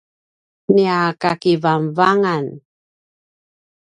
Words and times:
nia 0.73 0.99
kakivangavangan 1.21 2.45